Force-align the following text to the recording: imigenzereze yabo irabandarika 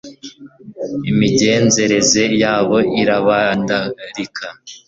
imigenzereze 1.09 2.21
yabo 2.43 2.75
irabandarika 3.01 4.47